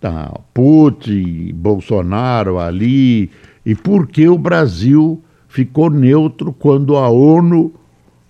Tá, 0.01 0.39
Putin, 0.53 1.53
Bolsonaro 1.55 2.59
ali, 2.59 3.31
e 3.65 3.75
por 3.75 4.07
que 4.07 4.29
o 4.29 4.37
Brasil 4.37 5.23
ficou 5.49 5.89
neutro 5.91 6.53
quando 6.53 6.97
a 6.97 7.09
ONU 7.09 7.73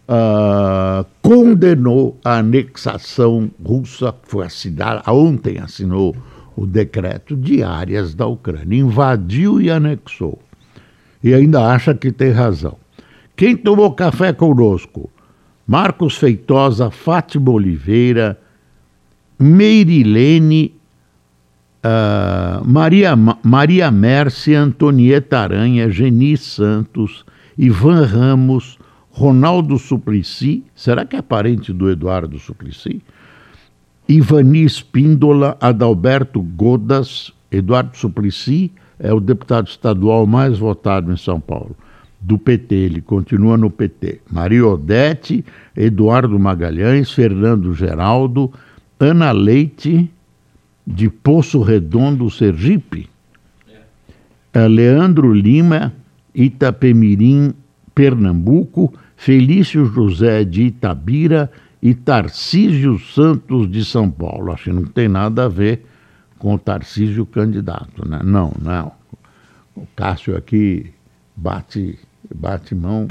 uh, 0.08 1.04
condenou 1.20 2.16
a 2.24 2.38
anexação 2.38 3.50
russa, 3.62 4.14
foi 4.22 4.46
assinada, 4.46 5.02
ontem 5.10 5.58
assinou 5.58 6.14
o 6.56 6.64
decreto 6.64 7.36
de 7.36 7.62
áreas 7.62 8.14
da 8.14 8.26
Ucrânia, 8.26 8.78
invadiu 8.78 9.60
e 9.60 9.70
anexou. 9.70 10.38
E 11.26 11.34
ainda 11.34 11.60
acha 11.72 11.92
que 11.92 12.12
tem 12.12 12.30
razão. 12.30 12.76
Quem 13.34 13.56
tomou 13.56 13.92
café 13.94 14.32
conosco? 14.32 15.10
Marcos 15.66 16.16
Feitosa, 16.16 16.88
Fátima 16.88 17.50
Oliveira, 17.50 18.38
Meirilene, 19.36 20.72
uh, 21.84 22.64
Maria, 22.64 23.16
Maria 23.42 23.90
Mércia, 23.90 24.60
Antonieta 24.60 25.40
Aranha, 25.40 25.90
Geni 25.90 26.36
Santos, 26.36 27.26
Ivan 27.58 28.04
Ramos, 28.04 28.78
Ronaldo 29.10 29.80
Suplicy, 29.80 30.62
será 30.76 31.04
que 31.04 31.16
é 31.16 31.22
parente 31.22 31.72
do 31.72 31.90
Eduardo 31.90 32.38
Suplicy? 32.38 33.02
Ivani 34.08 34.62
Espíndola, 34.62 35.56
Adalberto 35.60 36.40
Godas, 36.40 37.32
Eduardo 37.50 37.96
Suplicy 37.96 38.70
é 38.98 39.12
o 39.12 39.20
deputado 39.20 39.68
estadual 39.68 40.26
mais 40.26 40.58
votado 40.58 41.12
em 41.12 41.16
São 41.16 41.40
Paulo 41.40 41.76
do 42.20 42.38
PT, 42.38 42.74
ele 42.74 43.00
continua 43.00 43.56
no 43.56 43.70
PT. 43.70 44.20
Maria 44.30 44.66
Odete, 44.66 45.44
Eduardo 45.76 46.38
Magalhães, 46.38 47.12
Fernando 47.12 47.72
Geraldo, 47.72 48.52
Ana 48.98 49.30
Leite, 49.30 50.10
de 50.86 51.08
Poço 51.08 51.62
Redondo, 51.62 52.30
Sergipe, 52.30 53.08
é. 54.52 54.66
Leandro 54.66 55.32
Lima, 55.32 55.92
Itapemirim, 56.34 57.52
Pernambuco, 57.94 58.92
Felício 59.16 59.84
José 59.86 60.44
de 60.44 60.62
Itabira 60.62 61.50
e 61.82 61.94
Tarcísio 61.94 62.98
Santos 62.98 63.70
de 63.70 63.84
São 63.84 64.10
Paulo. 64.10 64.52
Acho 64.52 64.64
que 64.64 64.72
não 64.72 64.84
tem 64.84 65.08
nada 65.08 65.44
a 65.44 65.48
ver 65.48 65.84
com 66.38 66.54
o 66.54 66.58
Tarcísio 66.58 67.24
candidato, 67.26 68.06
né? 68.08 68.20
Não, 68.22 68.52
não. 68.60 68.92
O 69.74 69.86
Cássio 69.94 70.36
aqui 70.36 70.92
bate 71.34 71.98
bate 72.34 72.74
mão 72.74 73.06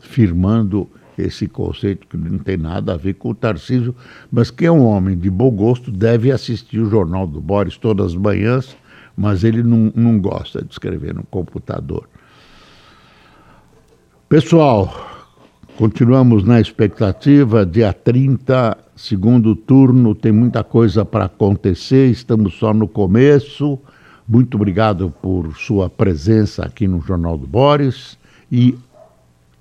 firmando 0.00 0.88
esse 1.16 1.46
conceito 1.46 2.06
que 2.06 2.16
não 2.16 2.38
tem 2.38 2.56
nada 2.56 2.94
a 2.94 2.96
ver 2.96 3.14
com 3.14 3.30
o 3.30 3.34
Tarcísio, 3.34 3.94
mas 4.30 4.50
que 4.50 4.66
é 4.66 4.72
um 4.72 4.84
homem 4.84 5.16
de 5.16 5.30
bom 5.30 5.50
gosto, 5.50 5.90
deve 5.90 6.32
assistir 6.32 6.80
o 6.80 6.90
Jornal 6.90 7.26
do 7.26 7.40
Boris 7.40 7.76
todas 7.76 8.12
as 8.12 8.14
manhãs, 8.14 8.76
mas 9.16 9.44
ele 9.44 9.62
não, 9.62 9.92
não 9.94 10.18
gosta 10.18 10.62
de 10.62 10.72
escrever 10.72 11.14
no 11.14 11.22
computador. 11.24 12.08
Pessoal, 14.28 15.28
continuamos 15.76 16.44
na 16.44 16.60
expectativa, 16.60 17.66
dia 17.66 17.92
30, 17.92 18.78
segundo 18.96 19.54
turno, 19.54 20.14
tem 20.14 20.32
muita 20.32 20.62
coisa 20.62 21.04
para 21.04 21.26
acontecer, 21.26 22.10
estamos 22.10 22.54
só 22.54 22.72
no 22.72 22.86
começo. 22.86 23.78
Muito 24.26 24.56
obrigado 24.56 25.10
por 25.22 25.56
sua 25.56 25.90
presença 25.90 26.64
aqui 26.64 26.86
no 26.86 27.00
Jornal 27.00 27.36
do 27.36 27.46
Boris 27.46 28.16
e 28.50 28.78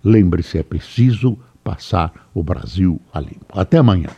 lembre-se, 0.03 0.57
é 0.57 0.63
preciso 0.63 1.37
passar 1.63 2.29
o 2.33 2.43
Brasil 2.43 2.99
a 3.13 3.19
limpo. 3.19 3.47
Até 3.53 3.77
amanhã. 3.77 4.09